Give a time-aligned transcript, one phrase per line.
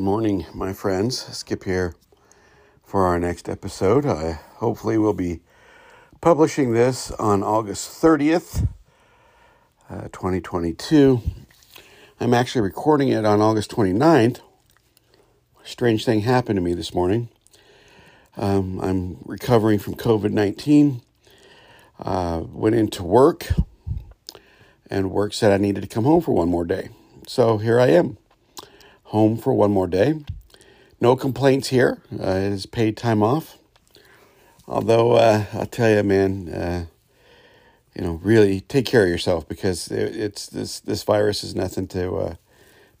[0.00, 1.18] Good morning, my friends.
[1.36, 1.94] Skip here
[2.82, 4.06] for our next episode.
[4.06, 5.40] I hopefully will be
[6.22, 8.66] publishing this on August 30th,
[9.90, 11.20] uh, 2022.
[12.18, 14.40] I'm actually recording it on August 29th.
[15.64, 17.28] strange thing happened to me this morning.
[18.38, 21.02] Um, I'm recovering from COVID 19.
[21.98, 23.52] Uh, went into work,
[24.88, 26.88] and work said I needed to come home for one more day.
[27.26, 28.16] So here I am
[29.10, 30.14] home for one more day.
[31.00, 31.98] No complaints here.
[32.12, 33.58] Uh, it is paid time off.
[34.68, 36.86] Although uh, I'll tell you, man, uh,
[37.92, 42.14] you know, really take care of yourself because it's this this virus is nothing to
[42.14, 42.34] uh,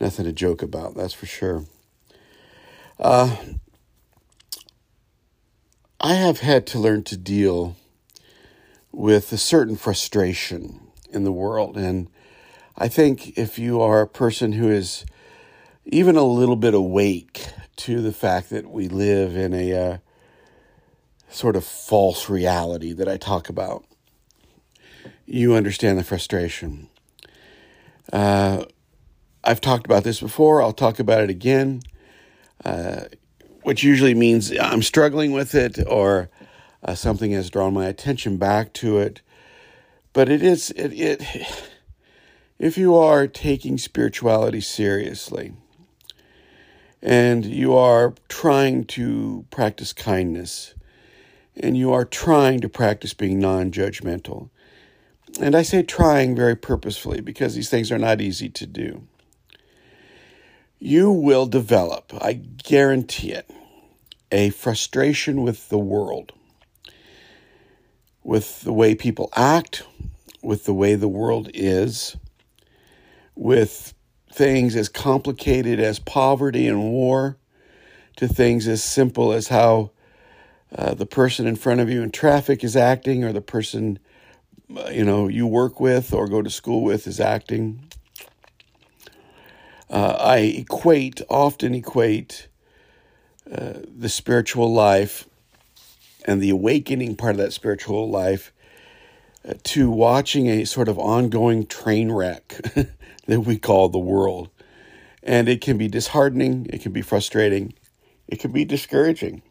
[0.00, 0.94] nothing to joke about.
[0.94, 1.64] That's for sure.
[2.98, 3.36] Uh,
[6.00, 7.76] I have had to learn to deal
[8.92, 10.80] with a certain frustration
[11.12, 12.08] in the world, and
[12.78, 15.04] I think if you are a person who is
[15.90, 19.98] even a little bit awake to the fact that we live in a uh,
[21.30, 23.86] sort of false reality that I talk about,
[25.24, 26.88] you understand the frustration.
[28.12, 28.64] Uh,
[29.42, 31.80] I've talked about this before, I'll talk about it again,
[32.66, 33.04] uh,
[33.62, 36.28] which usually means I'm struggling with it or
[36.82, 39.22] uh, something has drawn my attention back to it.
[40.12, 41.22] But it is, it, it
[42.58, 45.54] if you are taking spirituality seriously,
[47.02, 50.74] and you are trying to practice kindness
[51.56, 54.50] and you are trying to practice being non judgmental.
[55.40, 59.06] And I say trying very purposefully because these things are not easy to do.
[60.78, 63.50] You will develop, I guarantee it,
[64.30, 66.32] a frustration with the world,
[68.22, 69.82] with the way people act,
[70.42, 72.16] with the way the world is,
[73.34, 73.94] with
[74.38, 77.36] things as complicated as poverty and war
[78.14, 79.90] to things as simple as how
[80.76, 83.98] uh, the person in front of you in traffic is acting or the person
[84.76, 87.82] uh, you know you work with or go to school with is acting.
[89.90, 92.46] Uh, i equate often equate
[93.52, 95.26] uh, the spiritual life
[96.26, 98.52] and the awakening part of that spiritual life
[99.48, 102.60] uh, to watching a sort of ongoing train wreck
[103.28, 104.50] that we call the world.
[105.22, 107.74] And it can be disheartening, it can be frustrating,
[108.26, 109.42] it can be discouraging.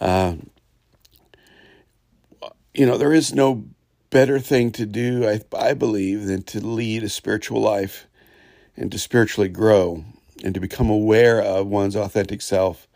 [0.00, 0.36] Uh,
[2.72, 3.64] you know, there is no
[4.10, 8.06] better thing to do, I, I believe, than to lead a spiritual life
[8.76, 10.04] and to spiritually grow
[10.44, 12.86] and to become aware of one's authentic self.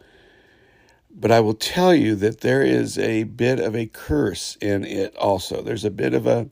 [1.10, 5.16] But I will tell you that there is a bit of a curse in it
[5.16, 5.62] also.
[5.62, 6.48] There's a bit of a.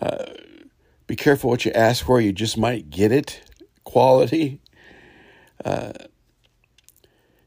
[0.00, 0.26] Uh,
[1.06, 3.42] be careful what you ask for, you just might get it
[3.84, 4.60] quality.
[5.64, 5.92] Uh,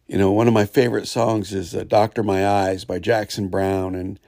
[0.08, 3.96] you know, one of my favorite songs is uh, Doctor My Eyes by Jackson Browne.
[3.96, 4.20] And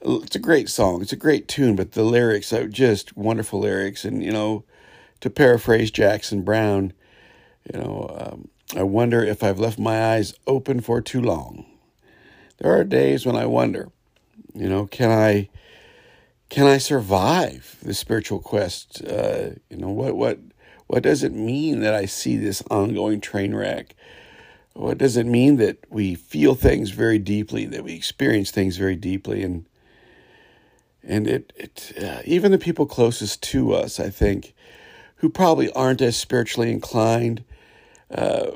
[0.00, 4.04] it's a great song, it's a great tune, but the lyrics are just wonderful lyrics.
[4.04, 4.64] And, you know,
[5.20, 6.94] to paraphrase Jackson Browne,
[7.72, 11.66] you know, um, I wonder if I've left my eyes open for too long.
[12.58, 13.90] There are days when I wonder,
[14.54, 15.48] you know, can I
[16.50, 19.02] can I survive the spiritual quest?
[19.04, 20.38] Uh, you know, what what
[20.88, 23.94] what does it mean that I see this ongoing train wreck?
[24.74, 28.96] What does it mean that we feel things very deeply, that we experience things very
[28.96, 29.64] deeply, and
[31.04, 34.52] and it it uh, even the people closest to us, I think,
[35.16, 37.44] who probably aren't as spiritually inclined,
[38.10, 38.52] uh,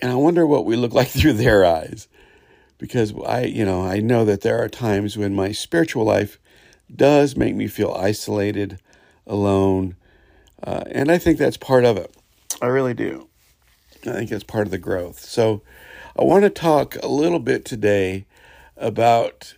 [0.00, 2.08] and I wonder what we look like through their eyes,
[2.78, 6.38] because I you know I know that there are times when my spiritual life
[6.96, 8.80] does make me feel isolated,
[9.26, 9.96] alone,
[10.62, 12.14] uh, and I think that's part of it.
[12.60, 13.28] I really do.
[14.02, 15.20] I think that's part of the growth.
[15.20, 15.62] So,
[16.18, 18.26] I want to talk a little bit today
[18.76, 19.54] about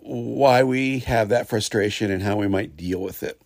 [0.00, 3.40] why we have that frustration and how we might deal with it.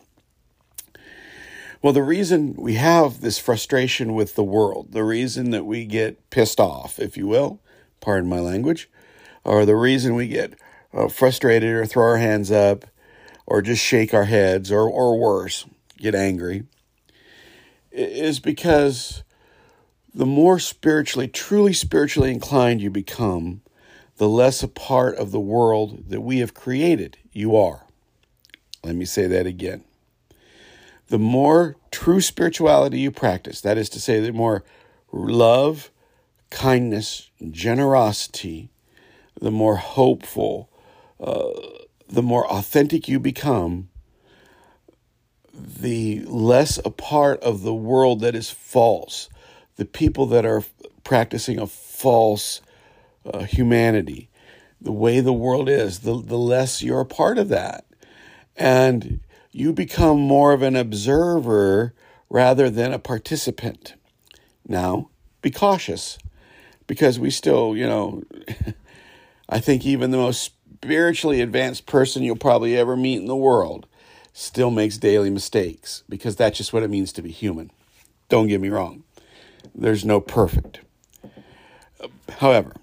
[1.83, 6.31] Well, the reason we have this frustration with the world, the reason that we get
[6.31, 7.61] pissed off, if you will,
[8.01, 8.89] pardon my language,
[9.45, 10.55] or the reason we get
[10.95, 12.87] uh, frustrated or throw our hands up
[13.47, 15.65] or just shake our heads or, or worse,
[15.99, 16.65] get angry,
[17.93, 19.23] is because
[20.15, 23.63] the more spiritually, truly spiritually inclined you become,
[24.17, 27.85] the less a part of the world that we have created you are.
[28.83, 29.85] Let me say that again.
[31.09, 34.65] The more true spirituality you practice, that is to say, the more
[35.13, 35.91] love,
[36.51, 38.71] kindness, generosity,
[39.41, 40.71] the more hopeful,
[41.21, 41.51] uh,
[42.09, 43.89] the more authentic you become,
[45.53, 49.29] the less a part of the world that is false,
[49.77, 50.63] the people that are
[51.05, 52.61] practicing a false
[53.25, 54.29] uh, humanity,
[54.81, 57.85] the way the world is, the, the less you're a part of that.
[58.57, 59.21] And
[59.51, 61.95] you become more of an observer
[62.29, 63.95] rather than a participant.
[64.69, 65.11] Now,
[65.43, 66.19] be cautious
[66.87, 68.23] because we still, you know,
[69.49, 73.87] I think even the most spiritually advanced person you'll probably ever meet in the world
[74.33, 77.71] still makes daily mistakes because that's just what it means to be human.
[78.29, 79.03] Don't get me wrong,
[79.75, 80.81] there's no perfect.
[82.29, 82.75] However,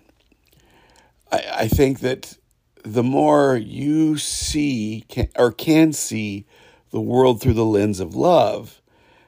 [1.31, 2.37] I, I think that
[2.83, 6.45] the more you see can, or can see
[6.91, 8.81] the world through the lens of love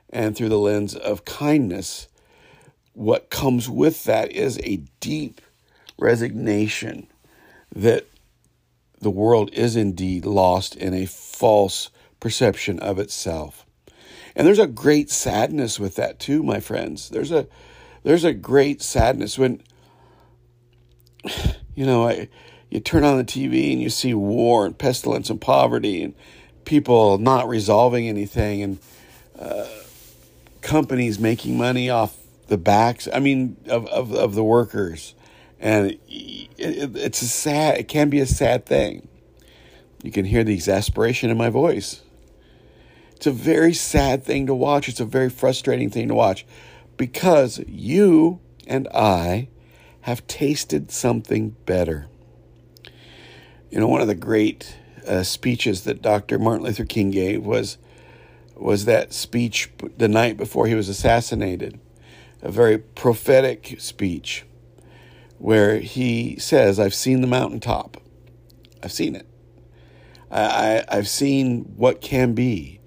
[0.10, 2.08] and through the lens of kindness,
[2.94, 5.42] what comes with that is a deep
[6.00, 7.08] resignation
[7.74, 8.08] that
[9.00, 11.90] the world is indeed lost in a false
[12.20, 13.66] perception of itself.
[14.36, 17.10] And there's a great sadness with that too, my friends.
[17.10, 17.48] There's a
[18.04, 19.62] there's a great sadness when
[21.76, 22.30] you know, I,
[22.70, 26.14] you turn on the TV and you see war and pestilence and poverty and
[26.66, 28.80] people not resolving anything and
[29.40, 29.68] uh,
[30.62, 35.14] companies making money off the backs, I mean, of, of, of the workers.
[35.60, 36.00] And it,
[36.58, 39.08] it, it's a sad, it can be a sad thing.
[40.04, 42.02] You can hear the exasperation in my voice.
[43.16, 44.90] It's a very sad thing to watch.
[44.90, 46.46] It's a very frustrating thing to watch
[46.98, 49.48] because you and I
[50.02, 52.08] have tasted something better.
[53.72, 56.38] You know, one of the great uh, speeches that Dr.
[56.38, 57.78] Martin Luther King gave was
[58.56, 61.78] was that speech the night before he was assassinated,
[62.42, 64.46] a very prophetic speech
[65.38, 67.98] where he says, I've seen the mountaintop.
[68.82, 69.28] I've seen it.
[70.32, 72.80] I, I, have seen what can be.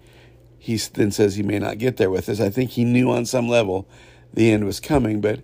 [0.58, 2.40] He then says he may not get there with us.
[2.40, 3.88] I think he knew on some level
[4.34, 5.40] the end was coming, but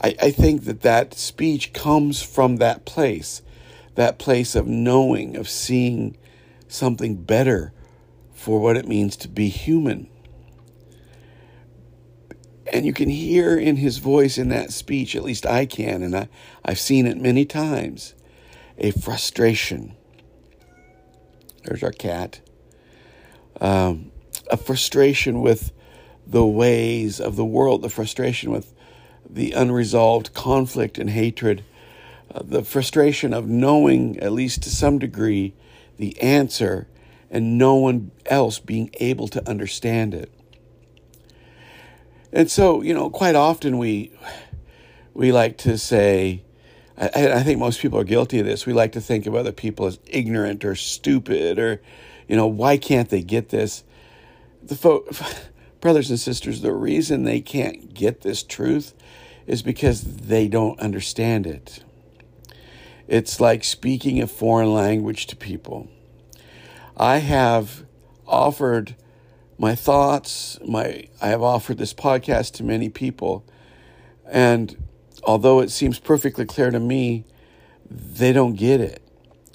[0.00, 3.42] I, I think that that speech comes from that place,
[3.94, 6.16] that place of knowing, of seeing
[6.68, 7.72] something better
[8.32, 10.08] for what it means to be human.
[12.72, 16.16] And you can hear in his voice in that speech, at least I can, and
[16.16, 16.28] I,
[16.64, 18.14] I've seen it many times,
[18.78, 19.94] a frustration.
[21.64, 22.40] There's our cat.
[23.60, 24.10] Um,
[24.50, 25.72] a frustration with
[26.26, 28.72] the ways of the world, the frustration with
[29.28, 31.64] the unresolved conflict and hatred,
[32.34, 35.54] uh, the frustration of knowing, at least to some degree,
[35.98, 36.88] the answer
[37.32, 40.30] and no one else being able to understand it.
[42.32, 44.12] And so, you know, quite often we
[45.14, 46.42] we like to say,
[46.96, 48.64] I, I, think most people are guilty of this.
[48.64, 51.82] We like to think of other people as ignorant or stupid, or
[52.28, 53.84] you know, why can't they get this?
[54.62, 55.06] The fo-
[55.80, 58.94] brothers and sisters, the reason they can't get this truth
[59.46, 61.82] is because they don't understand it.
[63.08, 65.88] It's like speaking a foreign language to people.
[66.96, 67.84] I have
[68.26, 68.94] offered
[69.62, 73.46] my thoughts, my I have offered this podcast to many people
[74.28, 74.76] and
[75.22, 77.24] although it seems perfectly clear to me,
[77.88, 79.00] they don't get it.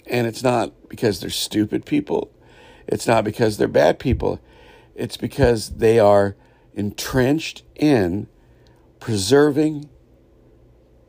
[0.10, 2.32] And it's not because they're stupid people.
[2.88, 4.40] It's not because they're bad people.
[4.96, 6.38] It's because they are
[6.74, 8.28] entrenched in
[9.02, 9.90] preserving,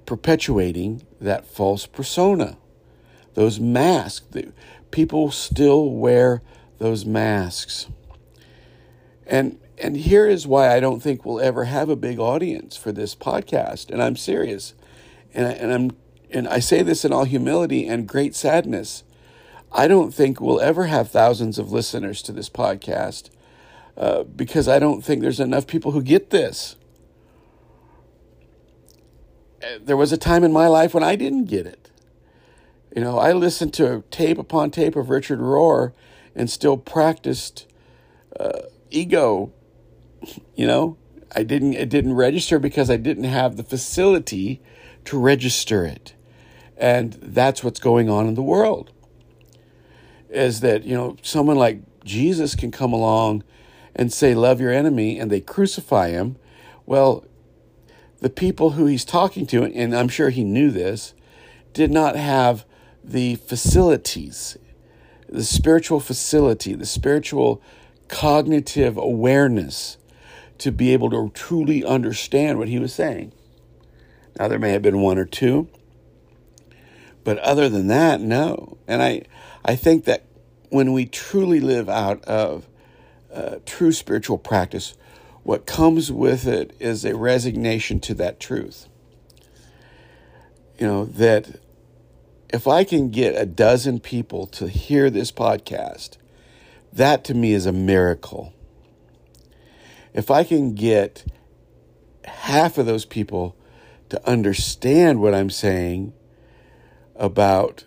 [0.06, 2.58] perpetuating that false persona,
[3.34, 4.26] those masks.
[4.32, 4.52] That
[4.90, 6.42] people still wear
[6.78, 7.86] those masks.
[9.28, 12.90] And and here is why I don't think we'll ever have a big audience for
[12.90, 13.90] this podcast.
[13.90, 14.74] And I'm serious.
[15.32, 15.90] And, I, and I'm
[16.30, 19.04] and I say this in all humility and great sadness.
[19.70, 23.30] I don't think we'll ever have thousands of listeners to this podcast
[23.96, 26.76] uh, because I don't think there's enough people who get this.
[29.62, 31.90] Uh, there was a time in my life when I didn't get it.
[32.94, 35.92] You know, I listened to tape upon tape of Richard Rohr
[36.34, 37.66] and still practiced
[38.38, 39.52] uh, ego
[40.54, 40.96] you know,
[41.34, 44.60] I didn't it didn't register because I didn't have the facility
[45.04, 46.14] to register it.
[46.76, 48.92] And that's what's going on in the world.
[50.30, 53.42] Is that, you know, someone like Jesus can come along
[53.94, 56.36] and say love your enemy and they crucify him.
[56.86, 57.24] Well,
[58.20, 61.14] the people who he's talking to and I'm sure he knew this
[61.72, 62.64] did not have
[63.02, 64.56] the facilities,
[65.28, 67.62] the spiritual facility, the spiritual
[68.08, 69.96] cognitive awareness
[70.58, 73.32] to be able to truly understand what he was saying.
[74.38, 75.68] Now, there may have been one or two,
[77.24, 78.78] but other than that, no.
[78.86, 79.22] And I,
[79.64, 80.24] I think that
[80.70, 82.68] when we truly live out of
[83.32, 84.94] uh, true spiritual practice,
[85.42, 88.88] what comes with it is a resignation to that truth.
[90.78, 91.60] You know, that
[92.50, 96.16] if I can get a dozen people to hear this podcast,
[96.92, 98.52] that to me is a miracle.
[100.14, 101.24] If I can get
[102.24, 103.56] half of those people
[104.08, 106.12] to understand what I'm saying
[107.16, 107.84] about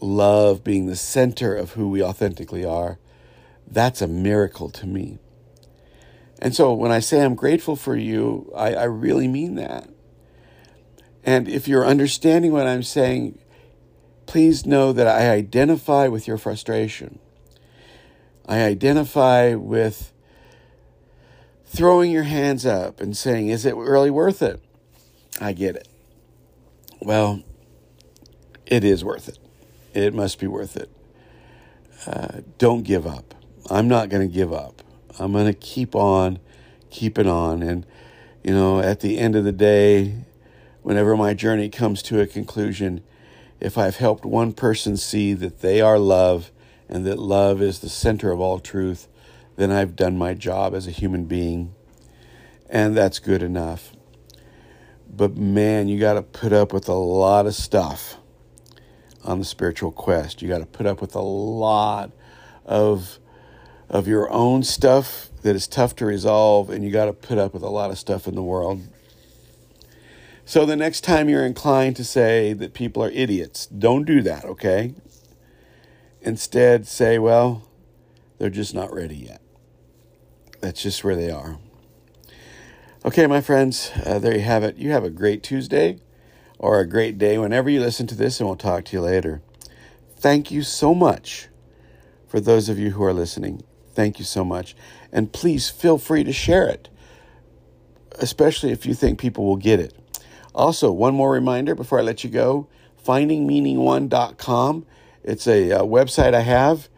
[0.00, 2.98] love being the center of who we authentically are,
[3.66, 5.18] that's a miracle to me.
[6.40, 9.88] And so when I say I'm grateful for you, I, I really mean that.
[11.24, 13.38] And if you're understanding what I'm saying,
[14.26, 17.18] please know that I identify with your frustration.
[18.46, 20.12] I identify with
[21.64, 24.62] throwing your hands up and saying, Is it really worth it?
[25.40, 25.88] I get it.
[27.00, 27.42] Well,
[28.64, 29.38] it is worth it.
[29.94, 30.90] It must be worth it.
[32.06, 33.34] Uh, don't give up.
[33.68, 34.82] I'm not going to give up.
[35.18, 36.38] I'm going to keep on
[36.90, 37.62] keeping on.
[37.62, 37.84] And,
[38.42, 40.14] you know, at the end of the day,
[40.82, 43.02] whenever my journey comes to a conclusion,
[43.60, 46.50] if I've helped one person see that they are love
[46.88, 49.08] and that love is the center of all truth,
[49.56, 51.74] then I've done my job as a human being.
[52.68, 53.92] And that's good enough.
[55.08, 58.16] But man, you got to put up with a lot of stuff
[59.24, 60.42] on the spiritual quest.
[60.42, 62.12] You got to put up with a lot
[62.64, 63.18] of
[63.88, 67.54] of your own stuff that is tough to resolve and you got to put up
[67.54, 68.82] with a lot of stuff in the world.
[70.44, 74.44] So the next time you're inclined to say that people are idiots, don't do that,
[74.44, 74.94] okay?
[76.26, 77.62] Instead, say, well,
[78.38, 79.40] they're just not ready yet.
[80.60, 81.58] That's just where they are.
[83.04, 84.76] Okay, my friends, uh, there you have it.
[84.76, 86.00] You have a great Tuesday
[86.58, 89.40] or a great day whenever you listen to this, and we'll talk to you later.
[90.16, 91.46] Thank you so much
[92.26, 93.62] for those of you who are listening.
[93.94, 94.74] Thank you so much.
[95.12, 96.88] And please feel free to share it,
[98.18, 99.94] especially if you think people will get it.
[100.56, 102.66] Also, one more reminder before I let you go
[103.04, 104.86] findingmeaning1.com.
[105.26, 106.88] It's a, a, uh, website I have.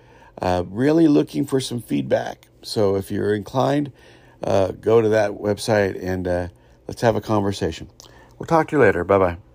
[0.41, 2.47] Uh, really looking for some feedback.
[2.63, 3.91] So if you're inclined,
[4.43, 6.49] uh, go to that website and uh,
[6.87, 7.91] let's have a conversation.
[8.39, 9.03] We'll talk to you later.
[9.03, 9.48] Bye bye.